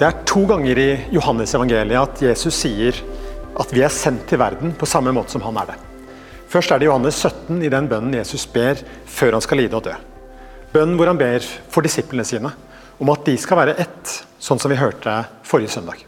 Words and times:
Det 0.00 0.06
er 0.08 0.22
to 0.24 0.46
ganger 0.48 0.78
i 0.80 0.90
Johannes 1.12 1.50
evangeliet 1.52 2.00
at 2.00 2.20
Jesus 2.24 2.56
sier 2.56 2.96
at 3.60 3.72
vi 3.76 3.82
er 3.84 3.92
sendt 3.92 4.22
til 4.30 4.38
verden 4.40 4.70
på 4.72 4.86
samme 4.88 5.12
måte 5.12 5.34
som 5.34 5.42
han 5.44 5.58
er 5.60 5.74
det. 5.74 5.74
Først 6.48 6.72
er 6.72 6.80
det 6.80 6.86
Johannes 6.88 7.18
17 7.20 7.58
i 7.60 7.68
den 7.68 7.84
bønnen 7.90 8.16
Jesus 8.16 8.46
ber 8.48 8.80
før 9.04 9.36
han 9.36 9.44
skal 9.44 9.60
lide 9.60 9.76
og 9.76 9.84
dø. 9.84 9.92
Bønnen 10.72 10.96
hvor 10.96 11.10
han 11.10 11.20
ber 11.20 11.44
for 11.44 11.84
disiplene 11.84 12.24
sine 12.24 12.48
om 12.96 13.12
at 13.12 13.28
de 13.28 13.34
skal 13.42 13.60
være 13.60 13.74
ett, 13.84 14.14
sånn 14.40 14.62
som 14.62 14.72
vi 14.72 14.80
hørte 14.80 15.18
forrige 15.44 15.74
søndag. 15.76 16.00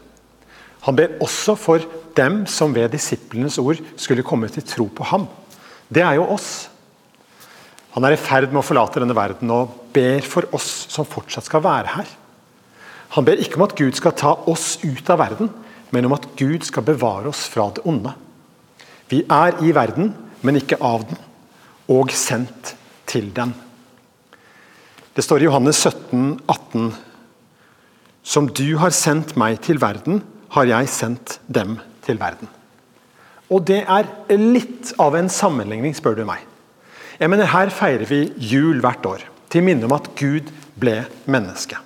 Han 0.87 0.97
ber 0.97 1.13
også 1.21 1.53
for 1.53 1.85
dem 2.17 2.47
som 2.49 2.73
ved 2.73 2.95
disiplenes 2.97 3.59
ord 3.61 3.77
skulle 3.93 4.25
komme 4.25 4.49
til 4.49 4.65
tro 4.73 4.87
på 4.89 5.05
ham. 5.11 5.29
Det 5.93 6.01
er 6.01 6.17
jo 6.17 6.25
oss. 6.33 6.49
Han 7.93 8.09
er 8.09 8.17
i 8.17 8.21
ferd 8.25 8.49
med 8.49 8.63
å 8.63 8.65
forlate 8.65 9.05
denne 9.05 9.13
verden 9.13 9.53
og 9.53 9.77
ber 9.93 10.25
for 10.25 10.49
oss 10.57 10.87
som 10.89 11.05
fortsatt 11.05 11.45
skal 11.45 11.61
være 11.61 11.97
her. 11.99 12.13
Han 13.13 13.25
ber 13.27 13.41
ikke 13.41 13.59
om 13.59 13.67
at 13.67 13.75
Gud 13.77 13.93
skal 13.97 14.15
ta 14.17 14.33
oss 14.49 14.79
ut 14.81 15.09
av 15.13 15.21
verden, 15.21 15.51
men 15.93 16.07
om 16.07 16.15
at 16.15 16.25
Gud 16.39 16.65
skal 16.65 16.85
bevare 16.87 17.29
oss 17.29 17.45
fra 17.51 17.67
det 17.75 17.83
onde. 17.85 18.13
Vi 19.11 19.21
er 19.29 19.59
i 19.61 19.73
verden, 19.75 20.13
men 20.41 20.57
ikke 20.57 20.81
av 20.81 21.05
den, 21.05 21.19
og 21.93 22.13
sendt 22.17 22.73
til 23.09 23.29
den. 23.35 23.53
Det 25.13 25.21
står 25.21 25.43
i 25.43 25.49
Johannes 25.49 25.77
17, 25.77 26.39
18. 26.49 26.89
Som 28.25 28.49
du 28.49 28.65
har 28.81 28.95
sendt 28.95 29.35
meg 29.37 29.59
til 29.61 29.77
verden, 29.83 30.23
har 30.55 30.65
jeg 30.69 30.89
sendt 30.89 31.37
dem 31.45 31.77
til 32.05 32.17
verden. 32.21 32.49
Og 33.53 33.61
det 33.67 33.83
er 33.85 34.09
litt 34.39 34.95
av 35.01 35.13
en 35.19 35.29
sammenligning, 35.29 35.93
spør 35.93 36.17
du 36.17 36.25
meg. 36.25 36.41
Jeg 37.19 37.29
mener, 37.29 37.45
Her 37.45 37.69
feirer 37.69 38.09
vi 38.09 38.25
jul 38.41 38.81
hvert 38.81 39.05
år, 39.05 39.29
til 39.53 39.61
minne 39.61 39.85
om 39.85 39.93
at 39.93 40.09
Gud 40.17 40.49
ble 40.81 41.03
menneske. 41.29 41.77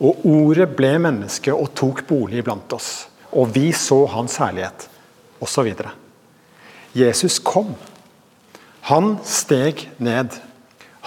Og 0.00 0.24
ordet 0.24 0.68
ble 0.76 0.94
menneske 1.02 1.52
og 1.52 1.74
tok 1.76 2.06
bolig 2.08 2.44
blant 2.46 2.72
oss. 2.72 3.06
Og 3.36 3.52
vi 3.54 3.68
så 3.76 4.02
hans 4.10 4.38
herlighet, 4.40 4.88
osv. 5.44 5.68
Jesus 6.96 7.38
kom. 7.44 7.74
Han 8.88 9.18
steg 9.28 9.86
ned. 10.02 10.34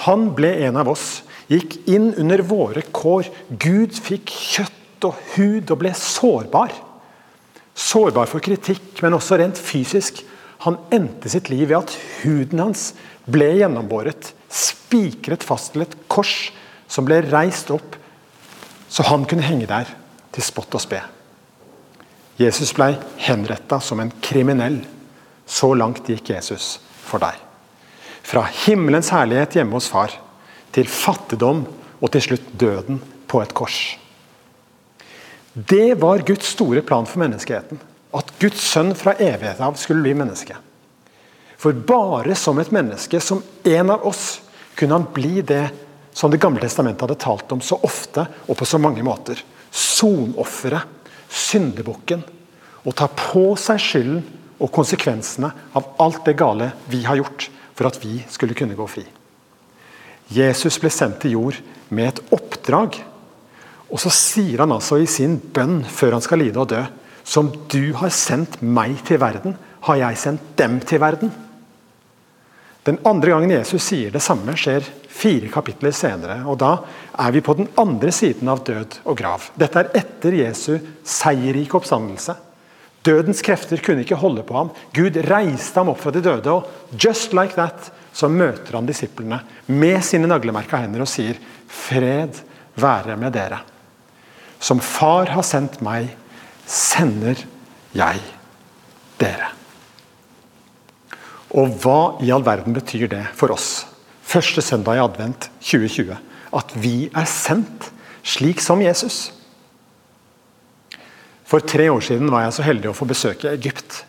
Han 0.06 0.30
ble 0.38 0.54
en 0.68 0.78
av 0.80 0.92
oss, 0.94 1.24
gikk 1.50 1.80
inn 1.90 2.12
under 2.22 2.44
våre 2.46 2.86
kår. 2.94 3.28
Gud 3.50 3.98
fikk 3.98 4.32
kjøtt 4.32 5.10
og 5.10 5.18
hud 5.36 5.74
og 5.74 5.82
ble 5.82 5.92
sårbar. 5.98 6.74
Sårbar 7.74 8.30
for 8.30 8.44
kritikk, 8.46 9.02
men 9.02 9.18
også 9.18 9.42
rent 9.42 9.60
fysisk. 9.60 10.22
Han 10.64 10.78
endte 10.94 11.32
sitt 11.34 11.50
liv 11.52 11.68
ved 11.72 11.82
at 11.82 11.98
huden 12.22 12.62
hans 12.62 12.92
ble 13.26 13.50
gjennombåret, 13.58 14.32
spikret 14.54 15.44
fast 15.44 15.74
til 15.74 15.84
et 15.86 15.98
kors 16.12 16.52
som 16.92 17.08
ble 17.08 17.20
reist 17.32 17.72
opp, 17.74 17.98
så 18.94 19.06
han 19.10 19.26
kunne 19.26 19.46
henge 19.46 19.66
der 19.70 19.90
til 20.34 20.46
spott 20.46 20.76
og 20.78 20.84
spe. 20.84 21.00
Jesus 22.38 22.74
ble 22.78 22.92
henretta 23.22 23.80
som 23.82 24.02
en 24.02 24.12
kriminell. 24.22 24.84
Så 25.46 25.74
langt 25.78 26.08
gikk 26.10 26.30
Jesus 26.36 26.78
for 27.04 27.22
deg. 27.22 27.36
Fra 28.24 28.46
himmelens 28.64 29.10
herlighet 29.14 29.58
hjemme 29.58 29.76
hos 29.76 29.90
far 29.92 30.14
til 30.74 30.88
fattigdom 30.90 31.66
og 32.00 32.12
til 32.14 32.24
slutt 32.28 32.54
døden 32.60 33.02
på 33.30 33.42
et 33.44 33.54
kors. 33.58 33.80
Det 35.54 36.00
var 36.02 36.24
Guds 36.26 36.54
store 36.56 36.82
plan 36.86 37.06
for 37.10 37.22
menneskeheten. 37.22 37.82
At 38.14 38.30
Guds 38.42 38.62
sønn 38.62 38.94
fra 38.98 39.16
evighet 39.18 39.62
av 39.62 39.78
skulle 39.82 40.06
bli 40.06 40.14
menneske. 40.18 40.56
For 41.58 41.74
bare 41.74 42.36
som 42.38 42.60
et 42.62 42.74
menneske, 42.74 43.20
som 43.22 43.42
en 43.66 43.94
av 43.94 44.06
oss, 44.06 44.42
kunne 44.78 44.98
han 44.98 45.10
bli 45.14 45.42
det 45.42 45.66
som 46.14 46.32
Det 46.32 46.42
gamle 46.42 46.62
testamentet 46.62 47.02
hadde 47.02 47.20
talt 47.20 47.52
om 47.52 47.62
så 47.62 47.80
ofte 47.82 48.26
og 48.48 48.58
på 48.58 48.66
så 48.66 48.78
mange 48.78 49.04
måter. 49.04 49.40
Sonofferet, 49.72 50.86
syndebukken. 51.30 52.22
Å 52.86 52.92
ta 52.92 53.08
på 53.08 53.56
seg 53.58 53.82
skylden 53.82 54.22
og 54.62 54.72
konsekvensene 54.72 55.50
av 55.74 55.96
alt 56.04 56.24
det 56.28 56.38
gale 56.38 56.72
vi 56.92 57.02
har 57.08 57.18
gjort 57.20 57.50
for 57.74 57.90
at 57.90 57.98
vi 58.04 58.20
skulle 58.30 58.56
kunne 58.58 58.78
gå 58.78 58.86
fri. 58.88 59.06
Jesus 60.34 60.78
ble 60.80 60.92
sendt 60.94 61.24
til 61.24 61.36
jord 61.38 61.58
med 61.90 62.12
et 62.12 62.22
oppdrag. 62.36 63.00
Og 63.90 64.02
så 64.02 64.12
sier 64.14 64.64
han 64.64 64.74
altså 64.74 65.00
i 65.02 65.10
sin 65.10 65.38
bønn 65.38 65.82
før 65.90 66.18
han 66.18 66.26
skal 66.26 66.42
lide 66.42 66.62
og 66.62 66.72
dø 66.72 66.84
Som 67.24 67.54
du 67.72 67.94
har 67.96 68.12
sendt 68.12 68.58
meg 68.62 68.98
til 69.08 69.22
verden, 69.22 69.54
har 69.88 69.96
jeg 69.96 70.18
sendt 70.20 70.42
dem 70.60 70.82
til 70.84 71.00
verden. 71.00 71.32
Den 72.84 73.00
andre 73.08 73.32
gangen 73.32 73.52
Jesus 73.54 73.84
sier 73.86 74.12
det 74.12 74.22
samme, 74.24 74.56
skjer 74.60 74.84
fire 75.08 75.48
kapitler 75.52 75.94
senere. 75.96 76.42
og 76.46 76.58
Da 76.60 76.74
er 77.20 77.32
vi 77.32 77.42
på 77.42 77.56
den 77.56 77.70
andre 77.80 78.12
siden 78.12 78.50
av 78.52 78.64
død 78.68 79.00
og 79.06 79.18
grav. 79.18 79.46
Dette 79.56 79.80
er 79.80 79.92
etter 80.02 80.36
Jesu 80.36 80.74
seierrike 81.04 81.80
oppstandelse. 81.80 82.36
Dødens 83.04 83.42
krefter 83.44 83.80
kunne 83.84 84.04
ikke 84.04 84.20
holde 84.20 84.44
på 84.48 84.56
ham. 84.56 84.72
Gud 84.96 85.16
reiste 85.28 85.80
ham 85.80 85.92
opp 85.92 86.00
fra 86.04 86.12
de 86.12 86.22
døde. 86.24 86.52
og 86.52 86.68
just 87.00 87.34
like 87.34 87.56
that 87.56 87.92
så 88.14 88.30
møter 88.30 88.76
han 88.76 88.86
disiplene 88.86 89.40
med 89.66 90.04
sine 90.04 90.28
naglemerka 90.28 90.78
hender 90.78 91.02
og 91.02 91.10
sier 91.10 91.40
Fred 91.68 92.38
være 92.76 93.18
med 93.18 93.34
dere. 93.34 93.60
Som 94.60 94.80
far 94.80 95.32
har 95.34 95.44
sendt 95.44 95.82
meg, 95.82 96.14
sender 96.66 97.40
jeg 97.92 98.22
dere. 99.20 99.63
Og 101.54 101.76
hva 101.84 102.16
i 102.26 102.32
all 102.34 102.46
verden 102.46 102.74
betyr 102.74 103.08
det 103.12 103.24
for 103.38 103.54
oss? 103.54 103.86
Første 104.26 104.64
søndag 104.66 104.98
i 104.98 105.04
advent 105.04 105.50
2020. 105.62 106.16
At 106.54 106.74
vi 106.82 107.10
er 107.14 107.30
sendt 107.30 107.92
slik 108.26 108.62
som 108.64 108.82
Jesus. 108.82 109.28
For 111.46 111.62
tre 111.62 111.90
år 111.94 112.02
siden 112.02 112.32
var 112.34 112.48
jeg 112.48 112.56
så 112.58 112.66
heldig 112.66 112.90
å 112.90 112.98
få 112.98 113.06
besøke 113.10 113.52
Egypt. 113.54 114.00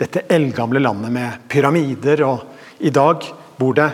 Dette 0.00 0.24
eldgamle 0.32 0.82
landet 0.82 1.14
med 1.14 1.44
pyramider. 1.52 2.24
og 2.26 2.82
I 2.82 2.90
dag 2.90 3.28
bor 3.58 3.76
det 3.78 3.90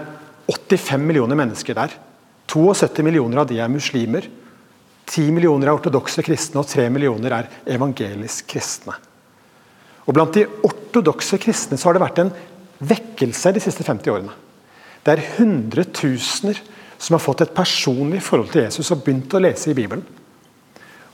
85 0.49 1.05
millioner 1.05 1.37
mennesker 1.37 1.77
der. 1.77 1.93
72 2.49 3.05
millioner 3.05 3.43
av 3.43 3.51
de 3.51 3.59
er 3.61 3.69
muslimer. 3.69 4.25
10 5.09 5.33
millioner 5.37 5.69
er 5.69 5.77
ortodokse 5.77 6.25
kristne, 6.25 6.63
og 6.63 6.69
3 6.69 6.89
millioner 6.93 7.35
er 7.37 7.51
evangelisk 7.77 8.49
kristne. 8.49 8.97
Og 10.09 10.17
Blant 10.17 10.33
de 10.37 10.47
ortodokse 10.65 11.37
kristne 11.41 11.77
så 11.77 11.91
har 11.91 11.99
det 11.99 12.05
vært 12.07 12.23
en 12.23 12.33
vekkelse 12.79 13.53
de 13.55 13.63
siste 13.63 13.85
50 13.87 14.13
årene. 14.13 14.35
Det 15.05 15.15
er 15.15 15.27
hundretusener 15.39 16.59
som 16.99 17.15
har 17.15 17.23
fått 17.23 17.45
et 17.45 17.55
personlig 17.55 18.21
forhold 18.27 18.51
til 18.53 18.65
Jesus 18.67 18.91
og 18.95 19.05
begynt 19.05 19.35
å 19.35 19.43
lese 19.43 19.71
i 19.71 19.77
Bibelen. 19.79 20.05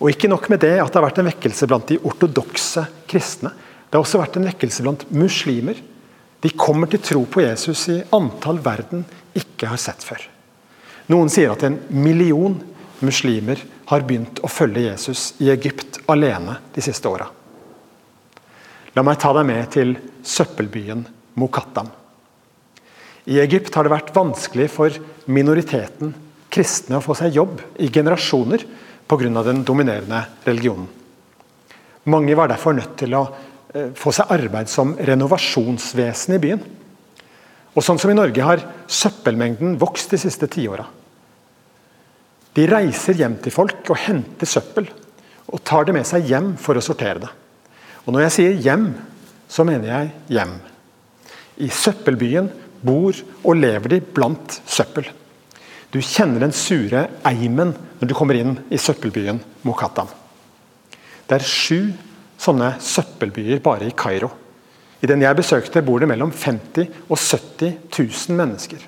Og 0.01 0.11
ikke 0.11 0.29
nok 0.31 0.49
med 0.51 0.63
det 0.65 0.77
at 0.81 0.91
det 0.91 0.99
har 0.99 1.07
vært 1.07 1.21
en 1.23 1.29
vekkelse 1.29 1.69
blant 1.71 1.89
de 1.89 2.01
ortodokse 2.03 2.87
kristne. 3.09 3.53
Det 3.89 3.97
har 3.97 4.03
også 4.03 4.21
vært 4.21 4.39
en 4.41 4.49
vekkelse 4.49 4.85
blant 4.85 5.05
muslimer. 5.15 5.79
De 6.43 6.51
kommer 6.59 6.91
til 6.91 7.03
tro 7.05 7.23
på 7.31 7.45
Jesus 7.45 7.87
i 7.93 8.01
antall 8.17 8.59
verden 8.65 9.05
ikke 9.37 9.71
har 9.71 9.81
sett 9.81 10.05
før. 10.05 10.25
Noen 11.13 11.31
sier 11.33 11.53
at 11.53 11.63
en 11.67 11.79
million 11.93 12.57
muslimer 13.05 13.61
har 13.91 14.05
begynt 14.09 14.41
å 14.45 14.51
følge 14.51 14.87
Jesus 14.89 15.35
i 15.45 15.51
Egypt 15.53 16.01
alene 16.11 16.59
de 16.75 16.85
siste 16.85 17.09
åra. 17.09 17.29
La 18.95 19.03
meg 19.05 19.19
ta 19.21 19.33
deg 19.37 19.47
med 19.49 19.71
til 19.75 19.97
søppelbyen 20.25 21.05
Mokattam. 21.41 21.89
I 23.25 23.41
Egypt 23.41 23.75
har 23.75 23.87
det 23.87 23.95
vært 23.95 24.13
vanskelig 24.15 24.69
for 24.73 24.97
minoriteten 25.33 26.13
kristne 26.55 26.99
å 26.99 27.05
få 27.05 27.17
seg 27.19 27.35
jobb 27.35 27.63
i 27.83 27.89
generasjoner 27.93 28.65
pga. 29.09 29.43
den 29.43 29.65
dominerende 29.65 30.25
religionen. 30.45 30.89
Mange 32.05 32.35
var 32.37 32.49
derfor 32.49 32.75
nødt 32.77 32.97
til 33.01 33.15
å 33.15 33.25
eh, 33.75 33.91
få 33.97 34.13
seg 34.13 34.31
arbeid 34.31 34.69
som 34.69 34.95
renovasjonsvesen 34.97 36.35
i 36.35 36.39
byen. 36.39 36.61
Og 37.75 37.83
sånn 37.83 37.99
som 37.99 38.11
i 38.11 38.15
Norge 38.17 38.43
har 38.45 38.63
søppelmengden 38.87 39.79
vokst 39.81 40.13
de 40.13 40.21
siste 40.21 40.47
tiåra. 40.47 40.85
De 42.55 42.67
reiser 42.71 43.19
hjem 43.19 43.39
til 43.43 43.55
folk 43.55 43.89
og 43.91 43.99
henter 43.99 44.47
søppel, 44.47 44.87
og 45.51 45.65
tar 45.67 45.89
det 45.89 45.97
med 45.97 46.07
seg 46.07 46.29
hjem 46.29 46.55
for 46.61 46.79
å 46.79 46.85
sortere 46.85 47.25
det. 47.25 47.33
Og 48.05 48.13
Når 48.13 48.29
jeg 48.29 48.35
sier 48.37 48.63
hjem, 48.69 48.87
så 49.49 49.65
mener 49.65 49.89
jeg 49.89 50.13
hjem. 50.37 50.55
I 51.61 51.69
søppelbyen 51.71 52.51
bor 52.85 53.17
og 53.45 53.59
lever 53.59 53.95
de 53.95 54.01
blant 54.01 54.59
søppel. 54.67 55.07
Du 55.95 56.01
kjenner 56.03 56.43
den 56.43 56.55
sure 56.57 57.07
eimen 57.29 57.75
når 58.01 58.11
du 58.11 58.15
kommer 58.19 58.39
inn 58.39 58.57
i 58.75 58.81
søppelbyen 58.81 59.39
Mokattam. 59.63 60.09
Det 61.25 61.39
er 61.39 61.47
sju 61.47 61.93
sånne 62.41 62.75
søppelbyer 62.83 63.63
bare 63.65 63.89
i 63.89 63.95
Kairo. 63.97 64.33
I 65.05 65.09
den 65.09 65.23
jeg 65.23 65.37
besøkte, 65.39 65.85
bor 65.85 66.01
det 66.01 66.09
mellom 66.11 66.33
50 66.33 66.89
og 67.07 67.19
70 67.21 67.79
000 67.95 68.39
mennesker. 68.39 68.83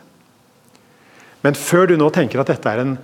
Men 1.44 1.54
før 1.54 1.90
du 1.90 1.96
nå 2.00 2.10
tenker 2.10 2.42
at 2.42 2.50
dette 2.50 2.72
er 2.72 2.82
en 2.82 2.96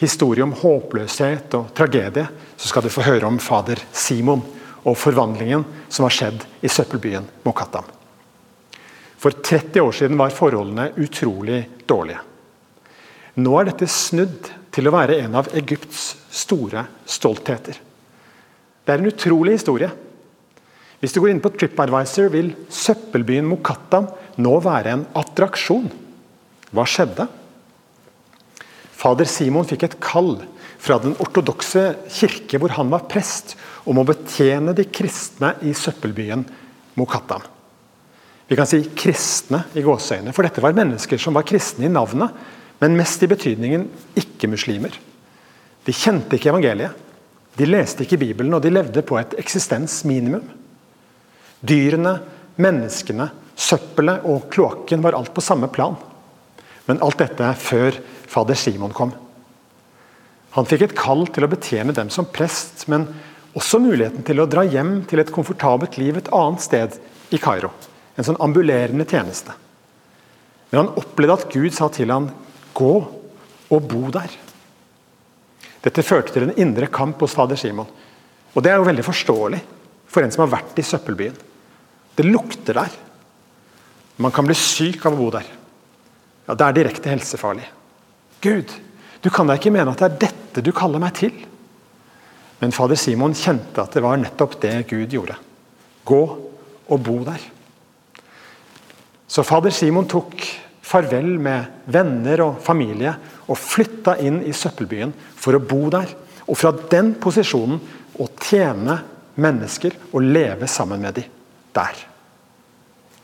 historie 0.00 0.44
om 0.44 0.54
håpløshet 0.56 1.56
og 1.58 1.72
tragedie, 1.76 2.26
så 2.56 2.70
skal 2.70 2.86
du 2.86 2.92
få 2.92 3.04
høre 3.04 3.28
om 3.28 3.40
fader 3.42 3.82
Simon 3.92 4.44
og 4.84 4.96
forvandlingen 4.96 5.66
som 5.88 6.06
har 6.06 6.14
skjedd 6.14 6.44
i 6.62 6.70
søppelbyen 6.70 7.26
Mokattam. 7.44 7.99
For 9.20 9.36
30 9.36 9.82
år 9.84 9.92
siden 9.92 10.16
var 10.16 10.32
forholdene 10.32 10.90
utrolig 10.96 11.66
dårlige. 11.88 12.22
Nå 13.40 13.52
er 13.60 13.68
dette 13.68 13.88
snudd 13.90 14.48
til 14.72 14.88
å 14.88 14.94
være 14.94 15.18
en 15.24 15.36
av 15.38 15.50
Egypts 15.56 16.14
store 16.32 16.86
stoltheter. 17.08 17.76
Det 18.84 18.94
er 18.94 19.02
en 19.02 19.10
utrolig 19.10 19.58
historie. 19.58 19.90
Hvis 21.00 21.14
du 21.14 21.20
går 21.20 21.34
inn 21.34 21.42
på 21.44 21.52
TripAdvisor, 21.52 22.30
vil 22.32 22.54
søppelbyen 22.72 23.46
Mokatta 23.48 24.02
nå 24.40 24.54
være 24.64 24.96
en 24.96 25.04
attraksjon. 25.16 25.88
Hva 26.72 26.86
skjedde? 26.88 27.28
Fader 29.00 29.28
Simon 29.28 29.68
fikk 29.68 29.86
et 29.86 30.00
kall 30.02 30.34
fra 30.80 30.98
den 31.00 31.14
ortodokse 31.20 31.86
kirke, 32.12 32.60
hvor 32.60 32.72
han 32.76 32.92
var 32.92 33.08
prest, 33.08 33.56
om 33.88 34.00
å 34.00 34.08
betjene 34.08 34.76
de 34.76 34.88
kristne 34.88 35.54
i 35.64 35.72
søppelbyen 35.76 36.44
Mokatta. 37.00 37.40
Vi 38.50 38.56
kan 38.58 38.66
si 38.66 38.80
kristne 38.98 39.62
i 39.78 39.82
gåseøyne, 39.86 40.32
for 40.34 40.42
dette 40.42 40.62
var 40.64 40.74
mennesker 40.74 41.20
som 41.22 41.36
var 41.38 41.46
kristne 41.46 41.86
i 41.86 41.92
navnet, 41.92 42.34
men 42.82 42.96
mest 42.98 43.22
i 43.22 43.28
betydningen 43.30 43.84
ikke-muslimer. 44.18 44.96
De 45.86 45.94
kjente 45.94 46.34
ikke 46.34 46.50
evangeliet, 46.50 46.96
de 47.54 47.68
leste 47.68 48.02
ikke 48.02 48.18
Bibelen, 48.18 48.54
og 48.56 48.64
de 48.64 48.72
levde 48.72 49.04
på 49.06 49.20
et 49.20 49.36
eksistensminimum. 49.38 50.42
Dyrene, 51.62 52.16
menneskene, 52.58 53.28
søppelet 53.54 54.26
og 54.26 54.48
kloakken 54.50 55.04
var 55.04 55.14
alt 55.18 55.30
på 55.36 55.44
samme 55.44 55.68
plan. 55.70 55.94
Men 56.88 57.02
alt 57.06 57.20
dette 57.20 57.52
før 57.60 57.98
fader 58.30 58.58
Simon 58.58 58.94
kom. 58.96 59.12
Han 60.56 60.66
fikk 60.66 60.88
et 60.88 60.96
kall 60.98 61.26
til 61.30 61.46
å 61.46 61.50
betjene 61.52 61.94
dem 61.94 62.10
som 62.10 62.26
prest, 62.26 62.88
men 62.90 63.06
også 63.54 63.78
muligheten 63.82 64.26
til 64.26 64.42
å 64.42 64.48
dra 64.50 64.64
hjem 64.66 65.04
til 65.10 65.22
et 65.22 65.30
komfortabelt 65.34 66.00
liv 66.02 66.18
et 66.18 66.32
annet 66.34 66.66
sted 66.66 66.98
i 67.30 67.38
Kairo. 67.38 67.70
En 68.20 68.26
sånn 68.26 68.40
ambulerende 68.44 69.06
tjeneste. 69.08 69.54
Men 70.70 70.84
han 70.84 71.00
opplevde 71.00 71.38
at 71.38 71.50
Gud 71.52 71.72
sa 71.74 71.88
til 71.88 72.12
ham, 72.12 72.30
'Gå 72.74 72.94
og 73.70 73.88
bo 73.88 74.10
der'. 74.10 74.36
Dette 75.80 76.04
førte 76.04 76.34
til 76.34 76.44
en 76.44 76.58
indre 76.60 76.86
kamp 76.92 77.20
hos 77.20 77.34
fader 77.34 77.56
Simon. 77.56 77.88
Og 78.54 78.62
Det 78.62 78.70
er 78.70 78.76
jo 78.76 78.88
veldig 78.88 79.04
forståelig 79.04 79.60
for 80.06 80.22
en 80.22 80.30
som 80.30 80.44
har 80.44 80.58
vært 80.58 80.78
i 80.78 80.82
søppelbyen. 80.82 81.36
Det 82.16 82.26
lukter 82.26 82.74
der. 82.74 82.90
Man 84.18 84.32
kan 84.32 84.44
bli 84.44 84.54
syk 84.54 85.06
av 85.06 85.14
å 85.14 85.16
bo 85.16 85.30
der. 85.30 85.46
Ja, 86.48 86.54
Det 86.54 86.66
er 86.66 86.72
direkte 86.72 87.08
helsefarlig. 87.08 87.64
Gud, 88.40 88.68
du 89.22 89.30
kan 89.30 89.46
da 89.46 89.54
ikke 89.54 89.72
mene 89.72 89.92
at 89.92 89.98
det 89.98 90.12
er 90.12 90.18
dette 90.28 90.62
du 90.62 90.72
kaller 90.72 90.98
meg 90.98 91.14
til? 91.14 91.32
Men 92.60 92.72
fader 92.72 92.96
Simon 92.96 93.32
kjente 93.32 93.80
at 93.80 93.92
det 93.92 94.02
var 94.02 94.16
nettopp 94.16 94.60
det 94.60 94.88
Gud 94.88 95.08
gjorde. 95.08 95.36
Gå 96.04 96.22
og 96.90 97.02
bo 97.02 97.24
der. 97.24 97.40
Så 99.30 99.44
fader 99.46 99.70
Simon 99.70 100.08
tok 100.10 100.42
farvel 100.82 101.36
med 101.38 101.84
venner 101.86 102.42
og 102.42 102.56
familie 102.66 103.12
og 103.46 103.58
flytta 103.62 104.16
inn 104.26 104.40
i 104.42 104.54
søppelbyen 104.56 105.12
for 105.38 105.54
å 105.54 105.62
bo 105.62 105.84
der. 105.92 106.10
Og 106.50 106.58
fra 106.58 106.72
den 106.90 107.12
posisjonen 107.22 107.78
å 108.18 108.26
tjene 108.42 108.96
mennesker 109.38 109.94
og 110.10 110.26
leve 110.26 110.66
sammen 110.66 111.04
med 111.04 111.20
dem 111.20 111.30
der. 111.78 111.94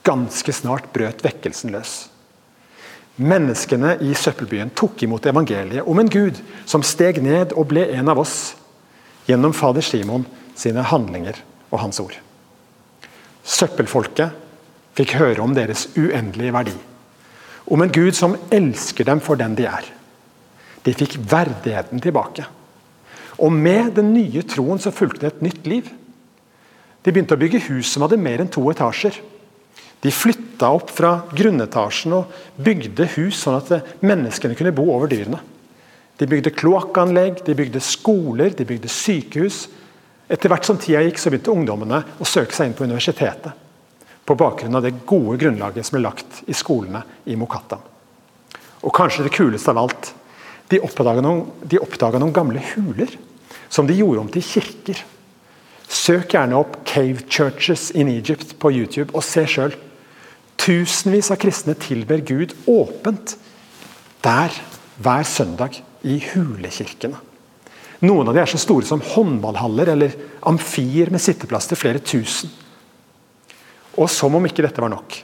Ganske 0.06 0.55
snart 0.55 0.93
brøt 0.94 1.26
vekkelsen 1.26 1.75
løs. 1.75 1.97
Menneskene 3.17 3.97
i 4.06 4.14
søppelbyen 4.14 4.70
tok 4.79 5.02
imot 5.02 5.26
evangeliet 5.26 5.88
om 5.91 5.99
en 5.99 6.12
Gud 6.12 6.38
som 6.69 6.87
steg 6.87 7.19
ned 7.25 7.56
og 7.56 7.73
ble 7.73 7.88
en 7.97 8.12
av 8.12 8.20
oss, 8.23 8.55
gjennom 9.26 9.56
fader 9.56 9.82
Simon 9.82 10.23
sine 10.55 10.87
handlinger 10.87 11.41
og 11.73 11.81
hans 11.82 11.99
ord. 11.99 12.14
Søppelfolket 13.43 14.46
fikk 14.97 15.17
høre 15.21 15.45
om 15.45 15.55
deres 15.57 15.87
uendelige 15.97 16.55
verdi. 16.57 16.77
Om 17.67 17.83
en 17.83 17.93
Gud 17.93 18.17
som 18.17 18.37
elsker 18.55 19.07
dem 19.09 19.21
for 19.23 19.39
den 19.39 19.57
de 19.59 19.67
er. 19.69 19.87
De 20.87 20.95
fikk 20.95 21.19
verdigheten 21.29 22.01
tilbake. 22.03 22.47
Og 23.43 23.53
med 23.53 23.93
den 23.99 24.13
nye 24.15 24.45
troen 24.49 24.81
så 24.81 24.95
fulgte 24.95 25.27
det 25.27 25.33
et 25.35 25.47
nytt 25.49 25.67
liv. 25.69 25.89
De 27.03 27.13
begynte 27.13 27.37
å 27.37 27.41
bygge 27.41 27.67
hus 27.69 27.91
som 27.93 28.07
hadde 28.07 28.21
mer 28.21 28.43
enn 28.43 28.53
to 28.53 28.63
etasjer. 28.73 29.19
De 30.03 30.13
flytta 30.15 30.71
opp 30.77 30.93
fra 30.95 31.13
grunnetasjen 31.35 32.15
og 32.17 32.33
bygde 32.63 33.09
hus 33.17 33.43
sånn 33.43 33.59
at 33.59 34.01
menneskene 34.05 34.57
kunne 34.59 34.75
bo 34.77 34.89
over 34.95 35.11
dyrene. 35.11 35.43
De 36.17 36.29
bygde 36.29 36.55
kloakkanlegg, 36.57 37.43
de 37.45 37.55
bygde 37.57 37.83
skoler, 37.85 38.55
de 38.57 38.65
bygde 38.65 38.89
sykehus. 38.89 39.67
Etter 40.33 40.51
hvert 40.51 40.65
som 40.65 40.79
tida 40.81 41.03
gikk, 41.05 41.21
så 41.21 41.31
begynte 41.31 41.53
ungdommene 41.53 42.01
å 42.19 42.29
søke 42.29 42.57
seg 42.57 42.71
inn 42.71 42.79
på 42.79 42.87
universitetet. 42.89 43.66
På 44.26 44.34
bakgrunn 44.34 44.75
av 44.75 44.82
det 44.82 44.96
gode 45.06 45.38
grunnlaget 45.38 45.87
som 45.87 45.96
ble 45.96 46.06
lagt 46.08 46.43
i 46.50 46.55
skolene 46.56 47.02
i 47.31 47.37
Mokata. 47.38 47.78
Og 48.82 48.94
kanskje 48.94 49.26
det 49.26 49.34
kuleste 49.34 49.70
av 49.70 49.84
alt 49.84 50.12
de 50.70 50.81
oppdaga 50.82 51.23
noen, 51.23 51.46
noen 51.70 52.34
gamle 52.34 52.62
huler 52.75 53.12
som 53.69 53.87
de 53.87 53.94
gjorde 53.99 54.25
om 54.25 54.31
til 54.32 54.44
kirker. 54.44 55.02
Søk 55.87 56.34
gjerne 56.34 56.58
opp 56.58 56.82
'Cave 56.84 57.23
Churches 57.28 57.90
in 57.90 58.08
Egypt' 58.08 58.58
på 58.58 58.73
YouTube 58.73 59.14
og 59.14 59.23
se 59.23 59.46
sjøl. 59.46 59.75
Tusenvis 60.58 61.31
av 61.31 61.38
kristne 61.38 61.75
tilber 61.75 62.19
Gud 62.19 62.55
åpent 62.67 63.37
der 64.23 64.50
hver 64.99 65.23
søndag 65.23 65.78
i 66.02 66.19
hulekirkene. 66.32 67.17
Noen 68.00 68.28
av 68.28 68.34
de 68.34 68.40
er 68.40 68.50
så 68.50 68.58
store 68.58 68.84
som 68.84 69.00
håndballhaller 69.00 69.88
eller 69.94 70.17
amfier 70.43 71.11
med 71.11 71.23
sitteplass 71.23 71.69
til 71.70 71.78
flere 71.81 71.99
tusen. 71.99 72.50
Og 73.97 74.11
som 74.13 74.35
om 74.37 74.47
ikke 74.47 74.65
dette 74.65 74.83
var 74.83 74.93
nok. 74.93 75.23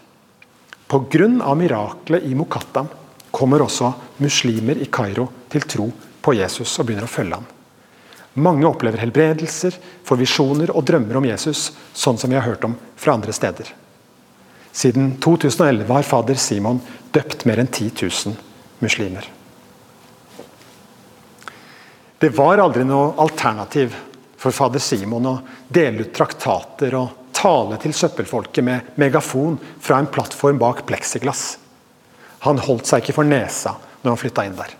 Pga. 0.92 1.54
miraklet 1.54 2.24
i 2.28 2.34
Mokattam 2.34 2.88
kommer 3.30 3.64
også 3.64 3.92
muslimer 4.20 4.76
i 4.76 4.88
Kairo 4.92 5.28
til 5.48 5.64
tro 5.64 5.88
på 6.22 6.34
Jesus 6.36 6.78
og 6.78 6.86
begynner 6.86 7.08
å 7.08 7.12
følge 7.12 7.38
ham. 7.38 7.46
Mange 8.34 8.64
opplever 8.68 9.00
helbredelser, 9.02 9.76
får 10.04 10.20
visjoner 10.20 10.72
og 10.72 10.84
drømmer 10.88 11.18
om 11.20 11.26
Jesus, 11.28 11.70
sånn 11.92 12.18
som 12.20 12.32
vi 12.32 12.38
har 12.38 12.46
hørt 12.46 12.64
om 12.64 12.76
fra 12.96 13.16
andre 13.16 13.32
steder. 13.32 13.72
Siden 14.72 15.18
2011 15.20 15.92
har 15.92 16.08
fader 16.08 16.40
Simon 16.40 16.80
døpt 17.12 17.44
mer 17.44 17.60
enn 17.60 17.68
10 17.68 17.90
000 18.08 18.36
muslimer. 18.80 19.26
Det 22.22 22.30
var 22.32 22.62
aldri 22.62 22.86
noe 22.88 23.12
alternativ 23.20 23.96
for 24.40 24.54
fader 24.54 24.80
Simon 24.80 25.28
å 25.28 25.34
dele 25.68 26.06
ut 26.06 26.14
traktater 26.16 26.96
og 26.96 27.21
tale 27.42 27.78
til 27.82 27.94
søppelfolket 27.96 28.64
med 28.64 28.94
megafon 29.00 29.58
fra 29.82 29.98
en 29.98 30.10
plattform 30.10 30.60
bak 30.62 30.84
pleksiglass. 30.86 31.56
Han 32.46 32.62
holdt 32.62 32.88
seg 32.88 33.02
ikke 33.02 33.16
for 33.18 33.28
nesa 33.28 33.76
når 34.02 34.12
han 34.12 34.20
flytta 34.20 34.46
inn 34.46 34.58
der. 34.58 34.76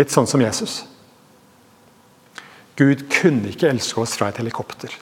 Litt 0.00 0.12
sånn 0.12 0.28
som 0.28 0.40
Jesus. 0.44 0.82
Gud 2.76 3.08
kunne 3.12 3.50
ikke 3.50 3.68
elske 3.68 4.00
oss 4.00 4.14
fra 4.16 4.30
et 4.30 4.38
helikopter. 4.40 4.92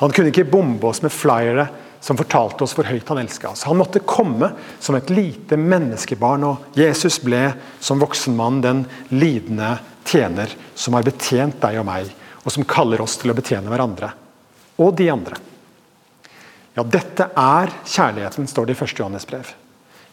Han 0.00 0.12
kunne 0.12 0.32
ikke 0.32 0.48
bombe 0.48 0.88
oss 0.88 1.00
med 1.04 1.12
flyere 1.12 1.66
som 2.00 2.16
fortalte 2.16 2.64
oss 2.64 2.72
hvor 2.76 2.88
høyt 2.88 3.08
han 3.12 3.20
elska 3.20 3.52
oss. 3.52 3.66
Han 3.68 3.78
måtte 3.80 4.02
komme 4.08 4.50
som 4.80 4.96
et 4.96 5.12
lite 5.12 5.56
menneskebarn, 5.60 6.46
og 6.48 6.76
Jesus 6.76 7.20
ble 7.24 7.50
som 7.80 8.00
voksen 8.00 8.36
mann 8.36 8.62
den 8.64 8.86
lidende 9.12 9.74
tjener 10.08 10.52
som 10.74 10.96
har 10.96 11.04
betjent 11.04 11.60
deg 11.60 11.80
og 11.80 11.88
meg, 11.88 12.08
og 12.40 12.52
som 12.52 12.64
kaller 12.68 13.04
oss 13.04 13.18
til 13.20 13.32
å 13.32 13.36
betjene 13.36 13.68
hverandre. 13.72 14.14
Og 14.80 14.94
de 14.96 15.10
andre. 15.12 15.36
Ja, 16.76 16.84
dette 16.86 17.26
er 17.36 17.72
kjærligheten, 17.84 18.46
står 18.48 18.68
det 18.68 18.76
i 18.78 18.84
1. 18.84 18.98
Johannes 19.00 19.26
brev. 19.28 19.48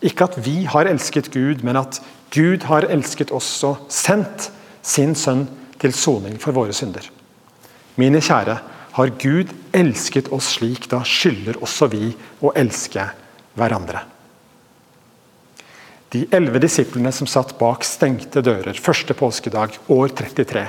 Ikke 0.05 0.27
at 0.27 0.38
vi 0.45 0.65
har 0.69 0.89
elsket 0.89 1.29
Gud, 1.33 1.63
men 1.65 1.79
at 1.79 2.01
Gud 2.33 2.65
har 2.69 2.89
elsket 2.91 3.31
oss 3.33 3.50
og 3.65 3.88
sendt 3.93 4.50
sin 4.86 5.15
sønn 5.17 5.45
til 5.81 5.93
soning 5.95 6.38
for 6.41 6.55
våre 6.57 6.75
synder. 6.75 7.05
Mine 7.97 8.21
kjære, 8.21 8.57
har 8.97 9.13
Gud 9.21 9.51
elsket 9.77 10.31
oss 10.33 10.55
slik, 10.55 10.88
da 10.89 11.03
skylder 11.05 11.59
også 11.62 11.86
vi 11.91 12.09
å 12.41 12.50
elske 12.57 13.03
hverandre. 13.57 14.01
De 16.15 16.24
elleve 16.33 16.62
disiplene 16.63 17.12
som 17.13 17.29
satt 17.29 17.53
bak 17.59 17.86
stengte 17.86 18.41
dører 18.41 18.79
første 18.81 19.13
påskedag 19.17 19.77
år 19.93 20.13
33, 20.17 20.63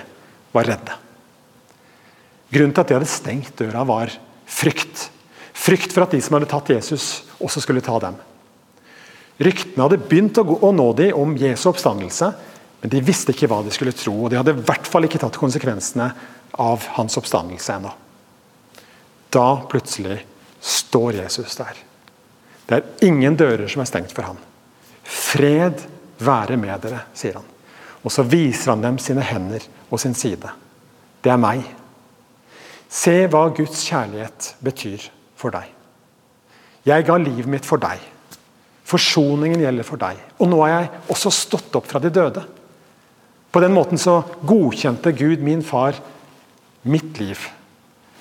var 0.53 0.69
redde. 0.69 0.97
Grunnen 2.53 2.73
til 2.73 2.85
at 2.85 2.91
de 2.91 2.97
hadde 2.97 3.11
stengt 3.11 3.59
døra, 3.61 3.85
var 3.89 4.13
frykt. 4.49 5.09
Frykt 5.59 5.93
for 5.93 6.07
at 6.07 6.15
de 6.15 6.21
som 6.25 6.39
hadde 6.39 6.49
tatt 6.51 6.71
Jesus, 6.73 7.09
også 7.43 7.63
skulle 7.65 7.85
ta 7.85 7.99
dem. 8.03 8.17
Ryktene 9.39 9.85
hadde 9.85 10.01
begynt 10.03 10.41
å 10.41 10.73
nå 10.75 10.87
dem 10.99 11.19
om 11.19 11.37
Jesu 11.39 11.69
oppstandelse, 11.71 12.33
men 12.81 12.93
de 12.93 13.03
visste 13.05 13.35
ikke 13.35 13.49
hva 13.51 13.61
de 13.67 13.75
skulle 13.75 13.95
tro. 13.95 14.15
Og 14.25 14.33
de 14.33 14.39
hadde 14.39 14.55
i 14.55 14.65
hvert 14.67 14.87
fall 14.87 15.07
ikke 15.07 15.21
tatt 15.23 15.39
konsekvensene 15.39 16.09
av 16.59 16.87
hans 16.97 17.19
oppstandelse 17.21 17.77
ennå. 17.77 17.93
Da 19.35 19.49
plutselig 19.69 20.23
står 20.65 21.21
Jesus 21.21 21.59
der. 21.59 21.85
Det 22.69 22.79
er 22.79 23.07
ingen 23.07 23.37
dører 23.39 23.69
som 23.71 23.83
er 23.83 23.91
stengt 23.91 24.15
for 24.15 24.27
ham. 24.27 24.39
Fred 25.05 25.85
være 26.21 26.59
med 26.61 26.81
dere, 26.83 27.05
sier 27.17 27.39
han. 27.39 27.47
Og 28.03 28.13
så 28.15 28.25
viser 28.27 28.73
han 28.73 28.83
dem 28.85 28.99
sine 29.03 29.25
hender 29.25 29.65
og 29.89 30.01
sin 30.01 30.17
side. 30.17 30.51
Det 31.23 31.33
er 31.33 31.41
meg. 31.41 31.65
Se 32.99 33.15
hva 33.31 33.45
Guds 33.55 33.85
kjærlighet 33.87 34.55
betyr 34.65 35.05
for 35.39 35.55
deg. 35.55 35.69
Jeg 36.89 37.05
ga 37.07 37.19
livet 37.21 37.51
mitt 37.51 37.67
for 37.69 37.81
deg. 37.83 38.01
Forsoningen 38.89 39.61
gjelder 39.61 39.87
for 39.87 40.01
deg. 40.01 40.19
Og 40.41 40.49
nå 40.51 40.59
er 40.65 40.73
jeg 40.73 40.91
også 41.13 41.33
stått 41.35 41.77
opp 41.79 41.87
fra 41.91 42.01
de 42.03 42.11
døde. 42.11 42.43
På 43.53 43.63
den 43.63 43.75
måten 43.77 44.01
så 44.01 44.23
godkjente 44.47 45.13
Gud, 45.17 45.45
min 45.45 45.63
far, 45.65 45.97
mitt 46.89 47.21
liv. 47.21 47.39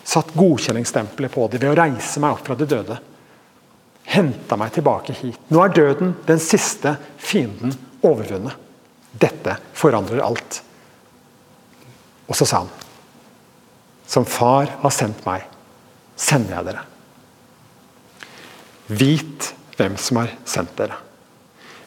Satt 0.07 0.33
godkjenningsstempelet 0.37 1.33
på 1.33 1.47
det 1.51 1.61
ved 1.63 1.73
å 1.73 1.77
reise 1.79 2.21
meg 2.23 2.37
opp 2.37 2.45
fra 2.47 2.57
de 2.59 2.67
døde. 2.69 2.99
Henta 4.07 4.55
meg 4.59 4.75
tilbake 4.75 5.15
hit. 5.17 5.39
Nå 5.51 5.63
er 5.63 5.73
døden 5.75 6.13
den 6.27 6.39
siste 6.43 6.95
fienden 7.19 7.73
overvunnet. 8.05 8.55
Dette 9.17 9.57
forandrer 9.75 10.21
alt. 10.23 10.61
Og 12.27 12.35
så 12.37 12.45
sa 12.47 12.61
han 12.61 12.86
Som 14.07 14.25
far 14.25 14.71
har 14.81 14.93
sendt 14.93 15.25
meg, 15.27 15.43
sender 16.15 16.57
jeg 16.57 16.69
dere. 16.69 16.85
Vit 18.87 19.51
hvem 19.77 19.97
som 19.99 20.21
har 20.21 20.31
sendt 20.47 20.77
dere. 20.79 20.95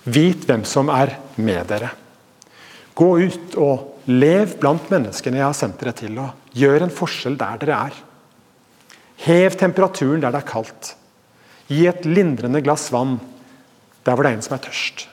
Vit 0.05 0.45
hvem 0.49 0.65
som 0.69 0.91
er 0.93 1.17
med 1.41 1.65
dere. 1.71 1.91
Gå 2.97 3.09
ut 3.25 3.57
og 3.61 4.05
lev 4.11 4.57
blant 4.61 4.91
menneskene 4.93 5.41
jeg 5.41 5.47
har 5.47 5.57
sendt 5.57 5.81
dere 5.81 5.97
til, 5.97 6.19
og 6.21 6.57
gjør 6.57 6.85
en 6.85 6.95
forskjell 6.95 7.39
der 7.41 7.61
dere 7.63 7.83
er. 7.89 7.99
Hev 9.25 9.57
temperaturen 9.61 10.23
der 10.23 10.33
det 10.35 10.43
er 10.43 10.49
kaldt. 10.49 10.95
Gi 11.71 11.85
et 11.89 12.07
lindrende 12.09 12.63
glass 12.65 12.89
vann 12.93 13.19
der 14.05 14.15
hvor 14.17 14.25
det 14.25 14.33
er 14.33 14.39
en 14.39 14.45
som 14.45 14.57
er 14.57 14.65
tørst. 14.65 15.07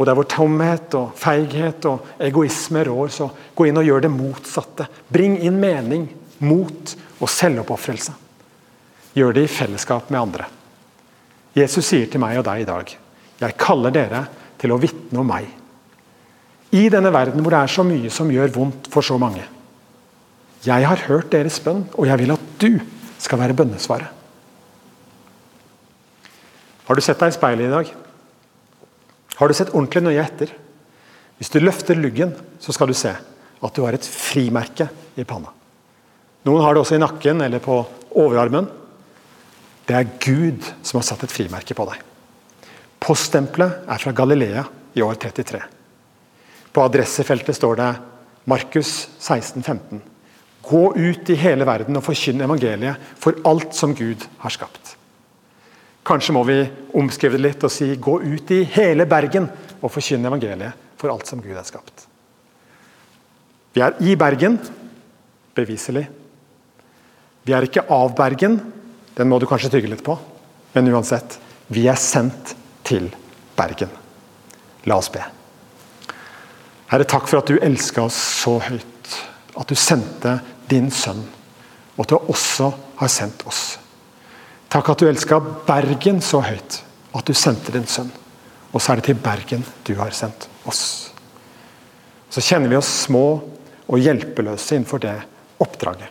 Og 0.00 0.06
der 0.08 0.16
hvor 0.16 0.24
tomhet 0.24 0.94
og 0.96 1.12
feighet 1.20 1.84
og 1.90 2.06
egoisme 2.24 2.86
rår, 2.88 3.12
så 3.12 3.28
gå 3.54 3.68
inn 3.68 3.76
og 3.76 3.84
gjør 3.84 4.06
det 4.06 4.12
motsatte. 4.14 4.86
Bring 5.12 5.36
inn 5.44 5.60
mening, 5.60 6.08
mot 6.40 6.94
og 7.20 7.28
selvoppofrelse. 7.28 8.14
Gjør 9.12 9.36
det 9.36 9.44
i 9.44 9.52
fellesskap 9.52 10.08
med 10.08 10.22
andre. 10.22 10.48
Jesus 11.52 11.84
sier 11.84 12.08
til 12.08 12.22
meg 12.22 12.38
og 12.40 12.46
deg 12.48 12.64
i 12.64 12.68
dag 12.68 12.96
jeg 13.40 13.56
kaller 13.60 13.92
dere 13.94 14.24
til 14.60 14.74
å 14.74 14.78
vitne 14.80 15.22
om 15.22 15.30
meg. 15.30 15.46
I 16.76 16.82
denne 16.92 17.12
verden 17.12 17.40
hvor 17.40 17.54
det 17.54 17.62
er 17.64 17.72
så 17.72 17.84
mye 17.86 18.12
som 18.12 18.30
gjør 18.30 18.52
vondt 18.54 18.90
for 18.92 19.04
så 19.04 19.16
mange. 19.20 19.42
Jeg 20.60 20.84
har 20.84 21.06
hørt 21.08 21.30
deres 21.32 21.56
bønn, 21.64 21.86
og 21.96 22.04
jeg 22.06 22.20
vil 22.20 22.34
at 22.34 22.42
du 22.60 22.76
skal 23.20 23.40
være 23.40 23.56
bønnesvaret. 23.56 24.18
Har 26.84 26.98
du 26.98 27.04
sett 27.04 27.20
deg 27.22 27.32
i 27.32 27.36
speilet 27.36 27.68
i 27.68 27.72
dag? 27.72 27.90
Har 29.40 29.48
du 29.48 29.56
sett 29.56 29.72
ordentlig 29.72 30.02
nøye 30.04 30.20
etter? 30.20 30.52
Hvis 31.40 31.48
du 31.48 31.62
løfter 31.62 31.96
luggen, 31.96 32.34
så 32.60 32.74
skal 32.76 32.90
du 32.90 32.96
se 32.96 33.14
at 33.60 33.76
du 33.76 33.80
har 33.86 33.96
et 33.96 34.04
frimerke 34.04 34.90
i 35.16 35.24
panna. 35.24 35.48
Noen 36.44 36.60
har 36.64 36.76
det 36.76 36.82
også 36.82 36.98
i 36.98 37.00
nakken 37.00 37.40
eller 37.44 37.62
på 37.64 37.78
overarmen. 38.20 38.68
Det 39.88 39.96
er 39.96 40.12
Gud 40.20 40.68
som 40.84 41.00
har 41.00 41.08
satt 41.08 41.24
et 41.24 41.32
frimerke 41.32 41.76
på 41.76 41.88
deg. 41.88 42.04
Poststempelet 43.00 43.88
er 43.88 44.04
fra 44.04 44.12
Galilea 44.16 44.66
i 44.96 45.04
år 45.04 45.16
33. 45.24 45.62
På 46.76 46.84
adressefeltet 46.84 47.56
står 47.56 47.80
det 47.80 47.90
Markus 48.50 48.92
16, 49.18 49.64
15. 49.64 50.04
Gå 50.68 50.84
ut 50.96 51.32
i 51.32 51.40
hele 51.40 51.64
verden 51.64 51.96
og 51.96 52.04
forkynn 52.04 52.44
evangeliet 52.44 53.12
for 53.16 53.40
alt 53.48 53.72
som 53.76 53.96
Gud 53.96 54.28
har 54.44 54.52
skapt. 54.52 54.99
Kanskje 56.10 56.34
må 56.34 56.40
vi 56.42 56.58
omskrive 56.98 57.38
det 57.38 57.44
litt 57.44 57.64
og 57.66 57.70
si 57.70 57.92
gå 57.94 58.16
ut 58.18 58.48
i 58.50 58.64
hele 58.74 59.04
Bergen 59.06 59.44
og 59.78 59.92
forkynne 59.94 60.26
evangeliet 60.26 60.88
for 60.98 61.12
alt 61.12 61.28
som 61.30 61.38
Gud 61.38 61.54
har 61.54 61.66
skapt. 61.68 62.06
Vi 63.70 63.82
er 63.84 63.94
i 64.02 64.16
Bergen, 64.18 64.56
beviselig. 65.54 66.08
Vi 67.46 67.54
er 67.54 67.62
ikke 67.62 67.86
av 67.94 68.10
Bergen, 68.18 68.58
den 69.14 69.30
må 69.30 69.38
du 69.38 69.46
kanskje 69.46 69.70
tygge 69.70 69.92
litt 69.92 70.02
på, 70.02 70.16
men 70.74 70.90
uansett. 70.90 71.38
Vi 71.70 71.86
er 71.86 71.98
sendt 72.00 72.56
til 72.86 73.06
Bergen. 73.54 73.92
La 74.90 74.98
oss 74.98 75.12
be. 75.14 75.22
Herre, 76.90 77.06
takk 77.06 77.30
for 77.30 77.38
at 77.38 77.52
du 77.52 77.60
elska 77.62 78.02
oss 78.02 78.18
så 78.42 78.56
høyt. 78.66 79.14
At 79.54 79.70
du 79.70 79.78
sendte 79.78 80.40
din 80.70 80.90
sønn, 80.90 81.22
og 81.94 82.02
at 82.02 82.10
du 82.10 82.18
også 82.34 82.72
har 82.98 83.12
sendt 83.12 83.46
oss. 83.46 83.79
Takk 84.70 84.92
at 84.92 85.02
du 85.02 85.08
elska 85.10 85.40
Bergen 85.66 86.20
så 86.22 86.42
høyt 86.46 86.80
at 87.16 87.26
du 87.26 87.34
sendte 87.34 87.74
din 87.74 87.88
sønn. 87.90 88.10
Og 88.70 88.78
så 88.78 88.92
er 88.92 89.00
det 89.00 89.08
til 89.08 89.18
Bergen 89.18 89.64
du 89.86 89.96
har 89.98 90.14
sendt 90.14 90.46
oss. 90.70 91.10
Så 92.30 92.42
kjenner 92.44 92.70
vi 92.70 92.78
oss 92.78 92.90
små 93.08 93.24
og 93.90 93.98
hjelpeløse 93.98 94.76
innenfor 94.76 95.02
det 95.02 95.16
oppdraget. 95.60 96.06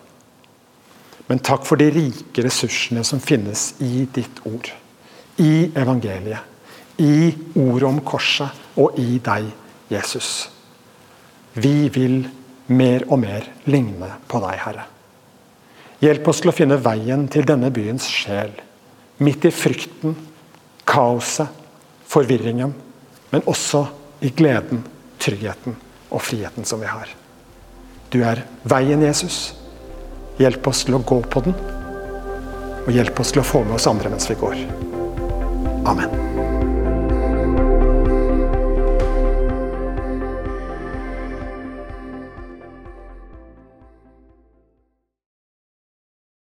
Men 1.30 1.40
takk 1.46 1.64
for 1.64 1.80
de 1.80 1.88
rike 1.94 2.44
ressursene 2.44 3.06
som 3.08 3.22
finnes 3.24 3.70
i 3.86 4.04
ditt 4.12 4.42
ord. 4.50 4.68
I 5.40 5.70
evangeliet. 5.78 6.44
I 7.00 7.32
ordet 7.56 7.88
om 7.88 8.02
korset 8.04 8.76
og 8.82 8.98
i 9.00 9.22
deg, 9.24 9.46
Jesus. 9.88 10.50
Vi 11.56 11.88
vil 11.96 12.26
mer 12.68 13.08
og 13.08 13.22
mer 13.22 13.48
ligne 13.72 14.18
på 14.28 14.42
deg, 14.44 14.58
Herre. 14.66 14.90
Hjelp 16.00 16.28
oss 16.32 16.40
til 16.40 16.52
å 16.52 16.56
finne 16.56 16.80
veien 16.80 17.26
til 17.32 17.48
denne 17.48 17.72
byens 17.76 18.08
sjel. 18.08 18.54
Midt 19.20 19.48
i 19.50 19.52
frykten, 19.52 20.16
kaoset, 20.88 21.52
forvirringen. 22.10 22.72
Men 23.34 23.46
også 23.50 23.84
i 24.26 24.32
gleden, 24.36 24.86
tryggheten 25.20 25.76
og 26.10 26.24
friheten 26.24 26.66
som 26.66 26.82
vi 26.82 26.90
har. 26.90 27.12
Du 28.10 28.24
er 28.26 28.46
veien, 28.64 29.04
Jesus. 29.06 29.52
Hjelp 30.40 30.72
oss 30.72 30.86
til 30.88 30.96
å 30.98 31.04
gå 31.04 31.20
på 31.28 31.44
den, 31.46 31.58
og 32.86 32.90
hjelp 32.96 33.20
oss 33.20 33.36
til 33.36 33.44
å 33.44 33.46
få 33.46 33.66
med 33.68 33.76
oss 33.76 33.90
andre 33.92 34.16
mens 34.16 34.32
vi 34.32 34.40
går. 34.40 34.64
Amen. 35.90 36.29